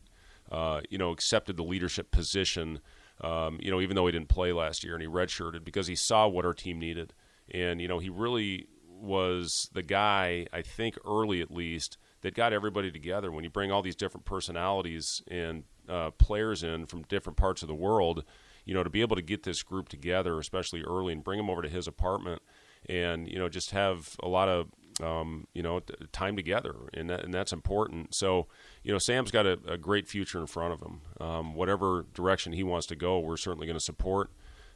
uh, 0.51 0.81
you 0.89 0.97
know 0.97 1.11
accepted 1.11 1.57
the 1.57 1.63
leadership 1.63 2.11
position. 2.11 2.79
Um, 3.21 3.57
you 3.61 3.71
know, 3.71 3.81
even 3.81 3.95
though 3.95 4.05
he 4.05 4.11
didn't 4.11 4.29
play 4.29 4.53
last 4.53 4.83
year 4.83 4.93
and 4.93 5.01
he 5.01 5.07
redshirted 5.07 5.63
because 5.63 5.87
he 5.87 5.95
saw 5.95 6.27
what 6.27 6.45
our 6.45 6.53
team 6.53 6.77
needed, 6.77 7.13
and 7.51 7.81
you 7.81 7.87
know 7.87 7.99
he 7.99 8.09
really 8.09 8.67
was 8.87 9.69
the 9.73 9.83
guy. 9.83 10.47
I 10.51 10.61
think 10.61 10.97
early 11.05 11.41
at 11.41 11.51
least 11.51 11.97
that 12.21 12.33
got 12.33 12.53
everybody 12.53 12.91
together. 12.91 13.31
When 13.31 13.43
you 13.43 13.49
bring 13.49 13.71
all 13.71 13.81
these 13.81 13.95
different 13.95 14.25
personalities 14.25 15.21
and 15.27 15.63
uh, 15.87 16.11
players 16.11 16.63
in 16.63 16.85
from 16.85 17.03
different 17.03 17.37
parts 17.37 17.61
of 17.61 17.67
the 17.67 17.75
world, 17.75 18.23
you 18.65 18.73
know, 18.73 18.83
to 18.83 18.89
be 18.89 19.01
able 19.01 19.15
to 19.15 19.21
get 19.21 19.43
this 19.43 19.63
group 19.63 19.89
together, 19.89 20.39
especially 20.39 20.81
early, 20.81 21.13
and 21.13 21.23
bring 21.23 21.37
them 21.37 21.49
over 21.49 21.61
to 21.61 21.69
his 21.69 21.87
apartment, 21.87 22.41
and 22.87 23.27
you 23.27 23.37
know, 23.39 23.49
just 23.49 23.71
have 23.71 24.15
a 24.21 24.27
lot 24.27 24.49
of 24.49 24.67
um, 25.01 25.47
you 25.53 25.61
know 25.61 25.79
t- 25.79 25.93
time 26.11 26.35
together, 26.35 26.75
and 26.93 27.09
that, 27.09 27.23
and 27.23 27.33
that's 27.33 27.53
important. 27.53 28.13
So, 28.13 28.47
you 28.83 28.91
know, 28.91 28.97
Sam's 28.97 29.31
got 29.31 29.45
a, 29.45 29.59
a 29.67 29.77
great 29.77 30.07
future 30.07 30.39
in 30.39 30.47
front 30.47 30.73
of 30.73 30.81
him. 30.81 31.01
Um, 31.21 31.53
whatever 31.53 32.05
direction 32.13 32.53
he 32.53 32.63
wants 32.63 32.87
to 32.87 32.95
go, 32.95 33.19
we're 33.19 33.37
certainly 33.37 33.67
going 33.67 33.77
to 33.77 33.83
support. 33.83 34.31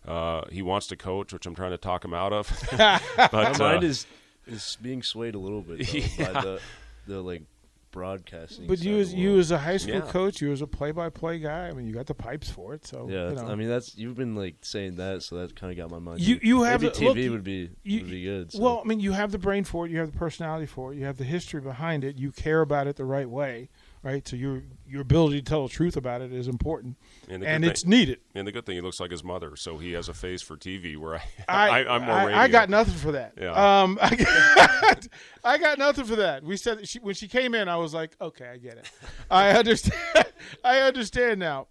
Uh, 0.08 0.42
he 0.52 0.62
wants 0.62 0.88
to 0.88 0.96
coach, 0.96 1.32
which 1.32 1.46
I'm 1.46 1.56
trying 1.56 1.72
to 1.72 1.78
talk 1.78 2.04
him 2.04 2.14
out 2.14 2.34
of. 2.34 2.48
but 2.78 3.32
My 3.34 3.58
mind 3.58 3.84
uh, 3.84 3.88
is 3.88 4.06
is 4.48 4.78
being 4.82 5.04
swayed 5.04 5.36
a 5.36 5.40
little 5.40 5.62
bit 5.62 5.86
though, 5.88 5.98
Yeah. 6.18 6.32
by 6.34 6.42
the 6.42 6.60
the 7.08 7.22
like 7.22 7.44
broadcasting. 7.92 8.68
But 8.68 8.80
you 8.80 8.98
as 8.98 9.14
you 9.14 9.38
as 9.38 9.52
a 9.52 9.58
high 9.60 9.78
school 9.78 9.96
Yeah. 9.96 10.02
coach, 10.02 10.42
you 10.42 10.52
as 10.52 10.62
a 10.62 10.68
play-by-play 10.68 11.40
guy. 11.40 11.68
I 11.68 11.74
mean, 11.74 11.86
you 11.88 11.94
got 11.94 12.08
the 12.08 12.14
pipes 12.16 12.50
for 12.50 12.74
it. 12.74 12.86
So 12.88 13.08
yeah, 13.10 13.30
you 13.30 13.36
know. 13.36 13.48
I 13.48 13.56
mean 13.56 13.68
that's 13.68 13.96
you've 13.98 14.16
been 14.16 14.34
like 14.36 14.56
saying 14.62 14.96
that, 14.96 15.24
so 15.24 15.36
that 15.38 15.56
kind 15.56 15.72
of 15.72 15.78
got 15.78 15.92
my 15.92 16.00
mind. 16.00 16.22
You- 16.22 16.36
thinking. 16.36 16.48
you 16.50 16.64
have 16.64 16.82
maybe 16.82 16.94
the- 16.94 17.00
TV 17.00 17.24
look, 17.26 17.32
would 17.34 17.44
be 17.44 17.70
you- 17.84 18.02
would 18.02 18.10
be 18.12 18.24
good. 18.24 18.52
So. 18.54 18.60
Well, 18.60 18.82
I 18.84 18.88
mean, 18.88 19.00
you 19.00 19.12
have 19.12 19.32
the 19.32 19.38
brain 19.40 19.64
for 19.66 19.86
it. 19.86 19.92
You 19.92 20.00
have 20.00 20.12
the 20.12 20.18
personality 20.18 20.66
for 20.66 20.94
it. 20.94 20.98
You 20.98 21.06
have 21.06 21.18
the 21.18 21.26
history 21.26 21.62
behind 21.62 22.04
it. 22.04 22.16
You 22.18 22.32
care 22.32 22.62
about 22.62 22.88
it 22.88 22.96
the 22.96 23.06
right 23.06 23.30
way, 23.30 23.70
right? 24.04 24.28
So 24.28 24.36
your 24.36 24.64
your 24.88 25.02
ability 25.02 25.42
to 25.42 25.46
tell 25.50 25.64
the 25.68 25.74
truth 25.74 25.96
about 25.96 26.22
it 26.22 26.34
is 26.34 26.48
important, 26.48 26.98
And 27.28 27.44
and 27.44 27.64
good 27.64 27.72
it's 27.72 27.86
needed. 27.86 28.20
And 28.36 28.48
the 28.48 28.52
good 28.52 28.66
thing, 28.66 28.76
he 28.76 28.82
looks 28.82 29.00
like 29.00 29.12
his 29.12 29.24
mother, 29.24 29.56
so 29.56 29.78
he 29.78 29.94
has 29.94 30.10
a 30.10 30.14
face 30.14 30.42
for 30.42 30.58
TV. 30.58 30.98
Where 30.98 31.16
I, 31.16 31.22
I, 31.48 31.84
I, 31.84 31.96
am 31.96 32.04
more 32.04 32.16
I. 32.16 32.44
I 32.44 32.48
got 32.48 32.70
nothing 32.70 32.96
for 32.96 33.12
that. 33.14 33.34
Yeah. 33.40 33.82
Um, 33.82 34.00
I 34.02 34.16
got, 34.16 35.08
I 35.44 35.58
got 35.58 35.78
nothing 35.78 36.06
for 36.06 36.16
that. 36.18 36.44
We 36.44 36.58
said 36.58 36.88
she, 36.88 37.00
when 37.00 37.16
she 37.16 37.28
came 37.28 37.56
in, 37.56 37.68
I 37.68 37.78
was 37.78 37.94
like, 37.94 38.16
okay, 38.20 38.48
I 38.48 38.58
get 38.58 38.78
it. 38.78 38.92
I 39.32 39.52
understand. 39.52 40.26
I 40.64 40.80
understand 40.80 41.40
now. 41.40 41.68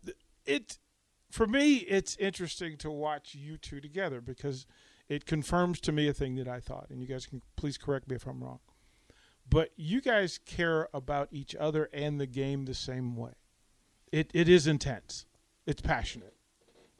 It 0.46 0.78
for 1.30 1.46
me, 1.46 1.76
it's 1.76 2.16
interesting 2.16 2.76
to 2.78 2.90
watch 2.90 3.34
you 3.34 3.56
two 3.56 3.80
together 3.80 4.20
because 4.20 4.66
it 5.08 5.26
confirms 5.26 5.80
to 5.80 5.92
me 5.92 6.08
a 6.08 6.12
thing 6.12 6.36
that 6.36 6.48
I 6.48 6.60
thought, 6.60 6.86
and 6.90 7.00
you 7.00 7.06
guys 7.06 7.26
can 7.26 7.42
please 7.56 7.76
correct 7.78 8.08
me 8.08 8.16
if 8.16 8.26
I'm 8.26 8.42
wrong. 8.42 8.60
But 9.50 9.70
you 9.76 10.00
guys 10.00 10.38
care 10.38 10.88
about 10.94 11.28
each 11.32 11.56
other 11.56 11.90
and 11.92 12.20
the 12.20 12.26
game 12.26 12.64
the 12.64 12.74
same 12.74 13.16
way. 13.16 13.32
It 14.12 14.30
it 14.32 14.48
is 14.48 14.66
intense. 14.66 15.26
It's 15.66 15.82
passionate. 15.82 16.34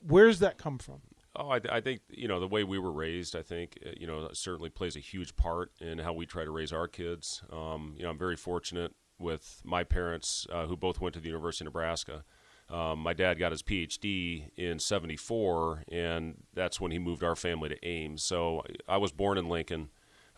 Where's 0.07 0.41
that 0.41 0.59
come 0.59 0.79
from? 0.79 1.01
Oh, 1.37 1.51
I, 1.51 1.61
I 1.71 1.81
think 1.81 2.01
you 2.11 2.27
know 2.27 2.41
the 2.41 2.49
way 2.49 2.65
we 2.65 2.79
were 2.79 2.93
raised. 2.93 3.37
I 3.37 3.43
think 3.43 3.79
uh, 3.87 3.91
you 3.97 4.07
know 4.07 4.29
certainly 4.33 4.69
plays 4.69 4.97
a 4.97 5.01
huge 5.01 5.37
part 5.37 5.71
in 5.81 5.99
how 5.99 6.13
we 6.13 6.27
try 6.27 6.45
to 6.45 6.51
raise 6.51 6.73
our 6.73 6.89
kids. 6.89 7.43
Um, 7.53 7.95
you 7.97 8.03
know, 8.03 8.11
I'm 8.11 8.19
very 8.19 8.37
fortunate 8.37 8.95
with 9.19 9.61
my 9.65 9.85
parents, 9.85 10.47
uh, 10.51 10.67
who 10.67 10.77
both 10.77 11.01
went 11.01 11.15
to 11.15 11.21
the 11.21 11.29
University 11.29 11.65
of 11.65 11.67
Nebraska. 11.67 12.25
Um, 12.69 13.01
my 13.01 13.13
dad 13.13 13.39
got 13.39 13.53
his 13.53 13.63
PhD 13.63 14.51
in 14.57 14.79
'74, 14.81 15.85
and 15.91 16.43
that's 16.53 16.81
when 16.81 16.91
he 16.91 16.99
moved 16.99 17.23
our 17.23 17.37
family 17.37 17.69
to 17.69 17.87
Ames. 17.87 18.23
So 18.25 18.65
I 18.89 18.97
was 18.97 19.13
born 19.13 19.39
in 19.39 19.49
Lincoln. 19.49 19.91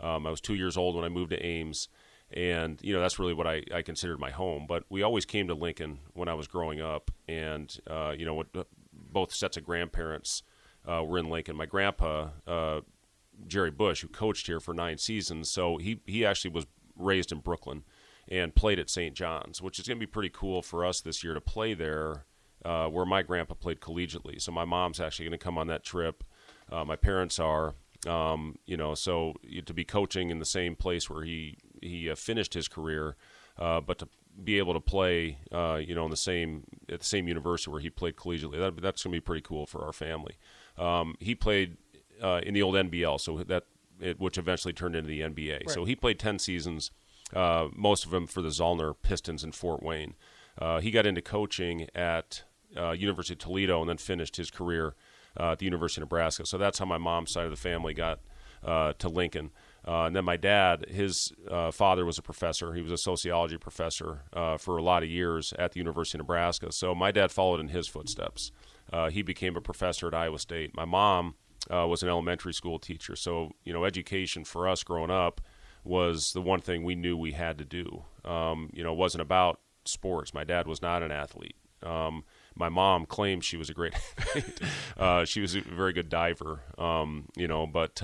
Um, 0.02 0.26
I 0.26 0.30
was 0.30 0.40
two 0.40 0.54
years 0.54 0.76
old 0.76 0.96
when 0.96 1.04
I 1.04 1.08
moved 1.08 1.30
to 1.30 1.44
Ames, 1.44 1.88
and 2.32 2.78
you 2.82 2.92
know 2.92 3.00
that's 3.00 3.18
really 3.18 3.34
what 3.34 3.46
I, 3.46 3.62
I 3.74 3.82
considered 3.82 4.18
my 4.18 4.30
home. 4.30 4.66
But 4.68 4.84
we 4.88 5.02
always 5.02 5.24
came 5.24 5.48
to 5.48 5.54
Lincoln 5.54 6.00
when 6.14 6.28
I 6.28 6.34
was 6.34 6.46
growing 6.48 6.80
up, 6.80 7.10
and 7.28 7.74
uh, 7.88 8.14
you 8.16 8.24
know 8.24 8.34
what, 8.34 8.48
both 8.92 9.32
sets 9.32 9.56
of 9.56 9.64
grandparents 9.64 10.42
uh, 10.88 11.04
were 11.04 11.18
in 11.18 11.28
Lincoln. 11.28 11.56
My 11.56 11.66
grandpa, 11.66 12.30
uh, 12.46 12.80
Jerry 13.46 13.70
Bush, 13.70 14.02
who 14.02 14.08
coached 14.08 14.46
here 14.46 14.60
for 14.60 14.74
nine 14.74 14.98
seasons, 14.98 15.50
so 15.50 15.76
he 15.76 16.00
he 16.06 16.24
actually 16.24 16.52
was 16.52 16.66
raised 16.96 17.32
in 17.32 17.38
Brooklyn 17.38 17.84
and 18.28 18.54
played 18.54 18.78
at 18.78 18.88
St. 18.88 19.14
John's, 19.14 19.60
which 19.60 19.78
is 19.78 19.86
going 19.86 19.98
to 19.98 20.06
be 20.06 20.10
pretty 20.10 20.30
cool 20.30 20.62
for 20.62 20.84
us 20.84 21.00
this 21.00 21.24
year 21.24 21.34
to 21.34 21.40
play 21.40 21.74
there, 21.74 22.24
uh, 22.64 22.86
where 22.86 23.04
my 23.04 23.22
grandpa 23.22 23.54
played 23.54 23.80
collegiately. 23.80 24.40
So 24.40 24.52
my 24.52 24.64
mom's 24.64 25.00
actually 25.00 25.26
going 25.26 25.38
to 25.38 25.44
come 25.44 25.58
on 25.58 25.66
that 25.66 25.84
trip. 25.84 26.22
Uh, 26.70 26.84
my 26.84 26.96
parents 26.96 27.38
are, 27.38 27.74
um, 28.06 28.56
you 28.66 28.76
know, 28.76 28.94
so 28.94 29.34
to 29.66 29.74
be 29.74 29.84
coaching 29.84 30.30
in 30.30 30.38
the 30.38 30.44
same 30.44 30.74
place 30.74 31.08
where 31.08 31.24
he 31.24 31.56
he 31.80 32.10
uh, 32.10 32.14
finished 32.14 32.54
his 32.54 32.68
career, 32.68 33.16
uh, 33.58 33.80
but 33.80 33.98
to 33.98 34.08
be 34.42 34.58
able 34.58 34.72
to 34.74 34.80
play, 34.80 35.38
uh, 35.52 35.74
you 35.74 35.94
know, 35.94 36.04
in 36.04 36.10
the 36.10 36.16
same 36.16 36.64
at 36.88 37.00
the 37.00 37.06
same 37.06 37.28
university 37.28 37.70
where 37.70 37.80
he 37.80 37.90
played 37.90 38.16
collegiately, 38.16 38.58
that, 38.58 38.80
that's 38.80 39.02
going 39.02 39.12
to 39.12 39.16
be 39.16 39.20
pretty 39.20 39.42
cool 39.42 39.66
for 39.66 39.84
our 39.84 39.92
family. 39.92 40.36
Um, 40.78 41.14
he 41.20 41.34
played 41.34 41.76
uh, 42.22 42.40
in 42.42 42.54
the 42.54 42.62
old 42.62 42.74
NBL, 42.74 43.20
so 43.20 43.38
that 43.44 43.64
it, 44.00 44.18
which 44.18 44.38
eventually 44.38 44.72
turned 44.72 44.96
into 44.96 45.08
the 45.08 45.20
NBA. 45.20 45.52
Right. 45.52 45.70
So 45.70 45.84
he 45.84 45.94
played 45.94 46.18
ten 46.18 46.38
seasons, 46.38 46.90
uh, 47.34 47.68
most 47.74 48.04
of 48.04 48.10
them 48.10 48.26
for 48.26 48.42
the 48.42 48.48
Zollner 48.48 48.94
Pistons 49.00 49.44
in 49.44 49.52
Fort 49.52 49.82
Wayne. 49.82 50.14
Uh, 50.58 50.80
he 50.80 50.90
got 50.90 51.06
into 51.06 51.22
coaching 51.22 51.88
at 51.94 52.42
University 52.74 53.34
of 53.34 53.38
Toledo 53.38 53.80
and 53.80 53.88
then 53.88 53.96
finished 53.96 54.36
his 54.36 54.50
career 54.50 54.94
at 55.38 55.58
the 55.58 55.64
University 55.64 56.00
of 56.00 56.06
Nebraska. 56.06 56.46
So 56.46 56.58
that's 56.58 56.78
how 56.78 56.84
my 56.86 56.98
mom's 56.98 57.30
side 57.30 57.44
of 57.44 57.50
the 57.50 57.56
family 57.56 57.94
got 57.94 58.20
to 58.64 59.08
Lincoln. 59.08 59.50
Uh, 59.86 60.04
and 60.04 60.14
then 60.14 60.24
my 60.24 60.36
dad, 60.36 60.86
his 60.88 61.32
uh, 61.50 61.70
father 61.70 62.04
was 62.04 62.18
a 62.18 62.22
professor. 62.22 62.72
He 62.74 62.82
was 62.82 62.92
a 62.92 62.96
sociology 62.96 63.58
professor 63.58 64.22
uh, 64.32 64.56
for 64.56 64.76
a 64.76 64.82
lot 64.82 65.02
of 65.02 65.08
years 65.08 65.52
at 65.58 65.72
the 65.72 65.78
University 65.78 66.18
of 66.18 66.20
Nebraska. 66.20 66.70
So 66.70 66.94
my 66.94 67.10
dad 67.10 67.32
followed 67.32 67.60
in 67.60 67.68
his 67.68 67.88
footsteps. 67.88 68.52
Uh, 68.92 69.10
he 69.10 69.22
became 69.22 69.56
a 69.56 69.60
professor 69.60 70.06
at 70.06 70.14
Iowa 70.14 70.38
State. 70.38 70.76
My 70.76 70.84
mom 70.84 71.34
uh, 71.72 71.86
was 71.88 72.02
an 72.02 72.08
elementary 72.08 72.54
school 72.54 72.78
teacher. 72.78 73.16
So, 73.16 73.52
you 73.64 73.72
know, 73.72 73.84
education 73.84 74.44
for 74.44 74.68
us 74.68 74.84
growing 74.84 75.10
up 75.10 75.40
was 75.84 76.32
the 76.32 76.42
one 76.42 76.60
thing 76.60 76.84
we 76.84 76.94
knew 76.94 77.16
we 77.16 77.32
had 77.32 77.58
to 77.58 77.64
do. 77.64 78.04
Um, 78.24 78.70
you 78.72 78.84
know, 78.84 78.92
it 78.92 78.98
wasn't 78.98 79.22
about 79.22 79.58
sports. 79.84 80.32
My 80.32 80.44
dad 80.44 80.68
was 80.68 80.80
not 80.80 81.02
an 81.02 81.10
athlete. 81.10 81.56
Um, 81.82 82.22
my 82.54 82.68
mom 82.68 83.06
claimed 83.06 83.44
she 83.44 83.56
was 83.56 83.70
a 83.70 83.74
great. 83.74 83.94
Uh, 84.96 85.24
she 85.24 85.40
was 85.40 85.56
a 85.56 85.60
very 85.60 85.92
good 85.92 86.08
diver, 86.08 86.60
um, 86.78 87.24
you 87.34 87.48
know, 87.48 87.66
but 87.66 88.00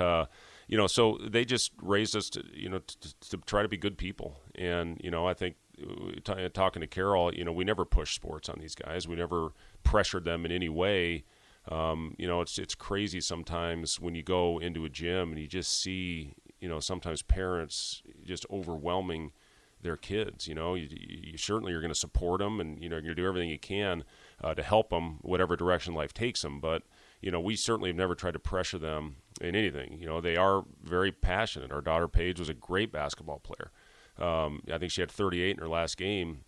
you 0.69 0.77
know, 0.77 0.87
so 0.87 1.19
they 1.27 1.45
just 1.45 1.73
raised 1.83 2.15
us 2.15 2.29
to, 2.31 2.45
you 2.53 2.69
know, 2.69 2.79
to, 2.79 3.15
to 3.31 3.37
try 3.39 3.63
to 3.63 3.69
be 3.69 3.79
good 3.79 3.97
people. 3.97 4.37
And, 4.55 5.01
you 5.03 5.11
know, 5.11 5.27
I 5.27 5.33
think 5.33 5.57
uh, 5.83 6.13
t- 6.23 6.49
talking 6.51 6.81
to 6.81 6.87
Carol, 6.87 7.35
you 7.35 7.45
know, 7.45 7.53
we 7.53 7.65
never 7.65 7.87
pushed 7.87 8.15
sports 8.15 8.49
on 8.51 8.59
these 8.61 8.75
guys. 8.75 9.09
We 9.09 9.17
never 9.17 9.53
pressured 9.83 10.25
them 10.25 10.45
in 10.45 10.53
any 10.53 10.69
way. 10.69 11.25
Um, 11.71 12.15
you 12.19 12.27
know, 12.27 12.41
it's 12.43 12.59
it's 12.59 12.75
crazy 12.75 13.21
sometimes 13.21 13.99
when 13.99 14.15
you 14.15 14.23
go 14.23 14.59
into 14.59 14.85
a 14.85 14.89
gym 14.89 15.31
and 15.33 15.39
you 15.39 15.47
just 15.47 15.81
see, 15.83 16.35
you 16.61 16.69
know, 16.69 16.81
sometimes 16.81 17.23
parents 17.23 18.03
just 18.25 18.47
overwhelming 18.51 19.33
their 19.83 19.97
kids. 19.97 20.47
You 20.47 20.55
know, 20.55 20.75
you, 20.75 20.89
you 20.91 21.39
certainly 21.39 21.73
are 21.73 21.81
going 21.81 21.93
to 21.93 21.99
support 21.99 22.41
them, 22.41 22.61
and 22.61 22.83
you 22.83 22.89
know, 22.89 22.97
you're 22.97 23.03
going 23.03 23.17
to 23.17 23.23
do 23.23 23.29
everything 23.29 23.51
you 23.51 23.59
can 23.59 24.05
uh, 24.43 24.55
to 24.55 24.63
help 24.63 24.91
them, 24.91 25.19
whatever 25.23 25.57
direction 25.57 25.95
life 25.95 26.13
takes 26.13 26.43
them. 26.43 26.61
But 26.61 26.83
you 27.21 27.31
know, 27.31 27.41
we 27.41 27.57
certainly 27.57 27.91
have 27.91 27.97
never 27.97 28.15
tried 28.15 28.35
to 28.35 28.39
pressure 28.39 28.79
them 28.79 29.17
in 29.41 29.55
anything. 29.55 29.99
You 30.01 30.07
know, 30.07 30.21
they 30.21 30.37
are 30.37 30.65
very 30.83 31.13
passionate. 31.13 31.73
Our 31.73 31.81
daughter 31.81 32.09
Paige 32.09 32.39
was 32.39 32.49
a 32.49 32.55
great 32.55 32.93
basketball 32.93 33.41
player. 33.41 33.71
Um, 34.19 34.63
I 34.73 34.79
think 34.79 34.93
she 34.93 35.01
had 35.01 35.11
38 35.11 35.51
in 35.51 35.59
her 35.59 35.69
last 35.69 35.97
game 35.97 36.45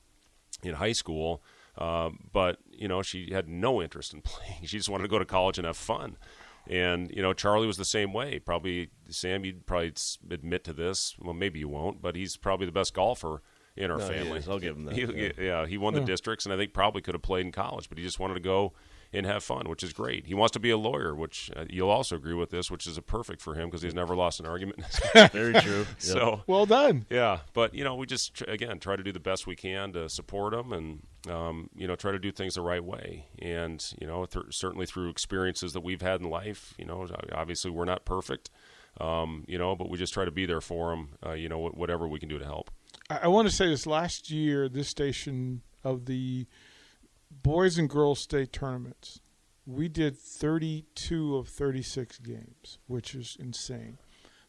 in 0.62 0.75
high 0.75 0.92
school, 0.92 1.42
uh, 1.78 2.10
but 2.32 2.58
you 2.70 2.88
know, 2.88 3.02
she 3.02 3.32
had 3.32 3.49
no 3.49 3.80
interest 3.80 4.12
in 4.12 4.20
playing. 4.22 4.64
She 4.64 4.76
just 4.76 4.88
wanted 4.88 5.04
to 5.04 5.08
go 5.08 5.18
to 5.18 5.25
college 5.25 5.58
and 5.58 5.66
have 5.66 5.76
fun. 5.76 6.16
And 6.70 7.10
you 7.10 7.20
know, 7.20 7.32
Charlie 7.32 7.66
was 7.66 7.76
the 7.76 7.84
same 7.84 8.12
way. 8.12 8.38
Probably 8.38 8.90
Sam, 9.08 9.44
you'd 9.44 9.66
probably 9.66 9.92
admit 10.30 10.62
to 10.64 10.72
this. 10.72 11.16
Well, 11.18 11.34
maybe 11.34 11.58
you 11.58 11.68
won't, 11.68 12.00
but 12.00 12.14
he's 12.14 12.36
probably 12.36 12.64
the 12.64 12.72
best 12.72 12.94
golfer 12.94 13.42
in 13.76 13.90
our 13.90 13.98
no, 13.98 14.06
family. 14.06 14.40
I'll 14.48 14.60
give 14.60 14.76
him 14.76 14.84
that. 14.84 14.94
He, 14.94 15.02
yeah. 15.02 15.32
yeah. 15.36 15.66
he 15.66 15.78
won 15.78 15.94
the 15.94 16.00
yeah. 16.00 16.06
districts, 16.06 16.46
and 16.46 16.54
I 16.54 16.56
think 16.56 16.72
probably 16.72 17.02
could 17.02 17.14
have 17.14 17.22
played 17.22 17.44
in 17.44 17.50
college, 17.50 17.88
but 17.88 17.98
he 17.98 18.04
just 18.04 18.20
wanted 18.20 18.34
to 18.34 18.40
go 18.40 18.72
and 19.12 19.26
have 19.26 19.43
fun, 19.43 19.69
which 19.69 19.83
is 19.83 19.93
great. 19.93 20.26
He 20.26 20.35
wants 20.35 20.52
to 20.52 20.61
be 20.61 20.71
a 20.71 20.76
lawyer, 20.76 21.14
which 21.14 21.50
uh, 21.57 21.64
you'll 21.69 21.90
also 21.90 22.17
agree 22.17 22.35
with 22.35 22.50
this, 22.50 22.71
which 22.71 22.87
is 22.87 22.97
a 22.97 23.02
perfect 23.02 23.43
for 23.43 23.55
him 23.55 23.69
because 23.69 23.83
he's 23.83 23.95
never 23.95 24.14
lost 24.14 24.38
an 24.40 24.47
argument. 24.47 24.85
Very 25.33 25.55
true. 25.55 25.87
So 25.99 26.43
well 26.47 26.67
done. 26.67 27.07
Yeah, 27.11 27.40
but 27.52 27.75
you 27.75 27.85
know, 27.85 27.95
we 27.95 28.07
just 28.07 28.35
tr- 28.35 28.45
again 28.45 28.79
try 28.79 28.97
to 28.97 29.02
do 29.02 29.12
the 29.12 29.21
best 29.21 29.47
we 29.47 29.57
can 29.57 29.93
to 29.93 30.09
support 30.09 30.55
him, 30.55 30.73
and 30.73 31.02
um, 31.29 31.71
you 31.76 31.87
know, 31.87 31.95
try 31.97 32.12
to 32.12 32.19
do 32.19 32.33
things 32.33 32.55
the 32.55 32.62
right 32.62 32.83
way. 32.83 33.26
And 33.40 33.85
you 34.00 34.07
know, 34.07 34.25
th- 34.25 34.47
certainly 34.50 34.87
through 34.87 35.11
experiences 35.11 35.73
that 35.73 35.81
we've 35.81 36.02
had 36.02 36.21
in 36.21 36.31
life, 36.31 36.75
you 36.79 36.85
know, 36.85 37.07
obviously 37.33 37.71
we're 37.71 37.85
not 37.85 38.05
perfect, 38.05 38.50
um, 39.00 39.45
you 39.47 39.59
know, 39.59 39.76
but 39.76 39.90
we 39.90 39.99
just 39.99 40.12
try 40.14 40.25
to 40.25 40.31
be 40.31 40.47
there 40.47 40.61
for 40.61 40.93
him. 40.93 41.11
Uh, 41.25 41.33
you 41.33 41.49
know, 41.49 41.69
whatever 41.69 42.09
we 42.09 42.19
can 42.19 42.29
do 42.29 42.38
to 42.38 42.45
help. 42.45 42.71
I, 43.09 43.21
I 43.25 43.26
want 43.29 43.49
to 43.49 43.55
say 43.55 43.69
this 43.69 43.87
last 43.87 44.31
year, 44.31 44.69
this 44.69 44.88
station 44.88 45.62
of 45.85 46.07
the 46.07 46.47
boys 47.30 47.78
and 47.78 47.88
girls 47.88 48.20
state 48.20 48.52
tournaments, 48.52 49.20
we 49.66 49.88
did 49.88 50.16
32 50.16 51.37
of 51.37 51.49
36 51.49 52.18
games, 52.18 52.78
which 52.87 53.14
is 53.14 53.37
insane. 53.38 53.99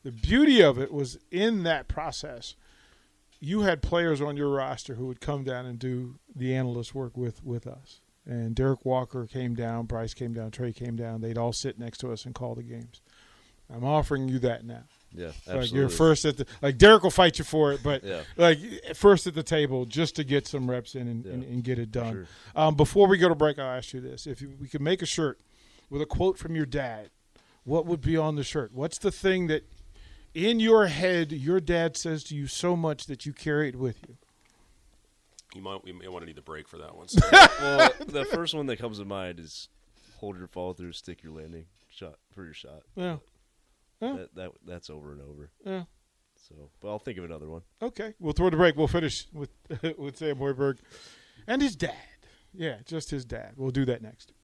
The 0.04 0.12
beauty 0.12 0.62
of 0.62 0.80
it 0.80 0.92
was 0.92 1.20
in 1.30 1.64
that 1.64 1.88
process, 1.88 2.56
you 3.40 3.62
had 3.62 3.82
players 3.82 4.22
on 4.22 4.38
your 4.38 4.50
roster 4.50 4.96
who 4.96 5.08
would 5.08 5.22
come 5.22 5.44
down 5.44 5.66
and 5.66 5.78
do 5.78 6.20
the 6.36 6.54
analyst 6.56 6.96
work 6.96 7.16
with, 7.16 7.44
with 7.44 7.68
us. 7.68 8.02
And 8.26 8.56
Derrick 8.56 8.86
Walker 8.86 9.26
came 9.26 9.56
down, 9.56 9.86
Bryce 9.86 10.14
came 10.14 10.34
down, 10.34 10.52
Trey 10.52 10.74
came 10.74 10.96
down. 10.96 11.22
They'd 11.22 11.38
all 11.38 11.54
sit 11.54 11.80
next 11.80 12.00
to 12.00 12.12
us 12.12 12.26
and 12.26 12.36
call 12.36 12.56
the 12.56 12.64
games. 12.64 13.02
I'm 13.74 13.84
offering 13.84 14.28
you 14.28 14.40
that 14.40 14.66
now. 14.66 14.84
Yeah, 15.14 15.28
absolutely. 15.28 15.62
Like 15.62 15.72
you're 15.74 15.90
first 15.90 16.26
at 16.26 16.38
the 16.38 16.46
like 16.62 16.78
Derrick 16.78 17.04
will 17.04 17.12
fight 17.12 17.38
you 17.38 17.46
for 17.46 17.74
it, 17.74 17.82
but 17.84 18.04
yeah. 18.04 18.22
like 18.38 18.60
first 18.96 19.28
at 19.28 19.34
the 19.34 19.44
table 19.44 19.86
just 19.86 20.16
to 20.16 20.24
get 20.24 20.48
some 20.48 20.70
reps 20.70 20.96
in 20.96 21.08
and, 21.08 21.26
yeah, 21.26 21.34
and, 21.34 21.44
and 21.44 21.64
get 21.64 21.80
it 21.80 21.92
done. 21.92 22.14
Sure. 22.14 22.28
Um, 22.56 22.76
before 22.76 23.08
we 23.08 23.18
go 23.18 23.28
to 23.28 23.36
break, 23.36 23.60
I'll 23.60 23.78
ask 23.78 23.94
you 23.94 24.02
this: 24.02 24.26
If 24.26 24.42
you, 24.42 24.54
we 24.60 24.68
could 24.68 24.82
make 24.82 25.02
a 25.02 25.06
shirt 25.06 25.40
with 25.90 26.02
a 26.02 26.06
quote 26.06 26.38
from 26.38 26.56
your 26.56 26.66
dad, 26.66 27.10
what 27.64 27.86
would 27.86 28.02
be 28.02 28.16
on 28.16 28.36
the 28.36 28.44
shirt? 28.44 28.74
What's 28.74 28.98
the 28.98 29.12
thing 29.12 29.48
that 29.48 29.64
in 30.34 30.60
your 30.60 30.88
head 30.88 31.32
your 31.32 31.60
dad 31.60 31.98
says 31.98 32.24
to 32.26 32.36
you 32.36 32.48
so 32.48 32.76
much 32.76 33.06
that 33.08 33.26
you 33.26 33.34
carry 33.34 33.70
it 33.70 33.76
with 33.76 33.98
you? 34.08 34.18
You 35.54 35.62
might 35.62 35.84
we 35.84 35.92
may 35.92 36.08
want 36.08 36.22
to 36.22 36.28
need 36.28 36.38
the 36.38 36.42
break 36.42 36.68
for 36.68 36.78
that 36.78 36.96
one. 36.96 37.10
So. 37.10 37.20
well, 37.32 37.92
the 38.08 38.24
first 38.26 38.54
one 38.54 38.68
that 38.68 38.80
comes 38.80 39.00
to 39.00 39.06
mind 39.06 39.40
is 39.40 39.68
hold 40.20 40.38
your 40.38 40.48
fall 40.48 40.74
through, 40.74 40.94
stick 40.94 41.22
your 41.22 41.34
landing, 41.34 41.66
shot 41.90 42.16
for 42.34 42.46
your 42.46 42.54
shot. 42.54 42.84
Yeah. 42.96 43.18
Yeah. 44.02 44.14
That, 44.14 44.36
that 44.36 44.52
that's 44.66 44.90
over 44.90 45.12
and 45.12 45.22
over. 45.22 45.52
Yeah. 45.66 45.84
So, 46.36 46.72
but 46.80 46.90
I'll 46.90 47.00
think 47.00 47.18
of 47.18 47.24
another 47.24 47.48
one. 47.48 47.62
Okay, 47.82 48.14
we'll 48.20 48.34
throw 48.34 48.50
the 48.50 48.58
break. 48.58 48.76
We'll 48.76 48.88
finish 48.88 49.28
with 49.32 49.52
with 49.98 50.18
Sam 50.18 50.38
Hoiberg 50.38 50.80
and 51.48 51.62
his 51.62 51.76
dad. 51.76 51.96
Yeah, 52.54 52.78
just 52.86 53.12
his 53.12 53.26
dad. 53.26 53.54
We'll 53.56 53.72
do 53.72 53.86
that 53.86 54.02
next. 54.02 54.34